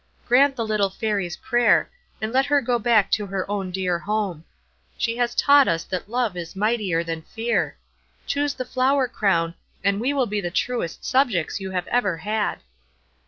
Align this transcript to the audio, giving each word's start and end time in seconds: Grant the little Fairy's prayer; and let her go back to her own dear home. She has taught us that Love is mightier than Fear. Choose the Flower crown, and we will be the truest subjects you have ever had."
Grant 0.25 0.55
the 0.55 0.65
little 0.65 0.89
Fairy's 0.89 1.37
prayer; 1.37 1.87
and 2.19 2.33
let 2.33 2.47
her 2.47 2.59
go 2.59 2.79
back 2.79 3.11
to 3.11 3.27
her 3.27 3.47
own 3.47 3.69
dear 3.69 3.99
home. 3.99 4.43
She 4.97 5.15
has 5.17 5.35
taught 5.35 5.67
us 5.67 5.83
that 5.83 6.09
Love 6.09 6.35
is 6.35 6.55
mightier 6.55 7.03
than 7.03 7.21
Fear. 7.21 7.77
Choose 8.25 8.55
the 8.55 8.65
Flower 8.65 9.07
crown, 9.07 9.53
and 9.83 10.01
we 10.01 10.11
will 10.11 10.25
be 10.25 10.41
the 10.41 10.49
truest 10.49 11.05
subjects 11.05 11.59
you 11.59 11.69
have 11.69 11.85
ever 11.85 12.17
had." 12.17 12.61